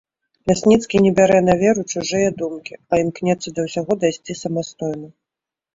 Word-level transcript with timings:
Лясніцкі 0.51 1.01
не 1.05 1.11
бярэ 1.19 1.39
на 1.49 1.53
веру 1.61 1.81
чужыя 1.91 2.29
думкі, 2.41 2.73
а 2.91 3.01
імкнецца 3.03 3.49
да 3.61 3.69
ўсяго 3.69 3.91
дайсці 4.07 4.39
самастойна. 4.45 5.07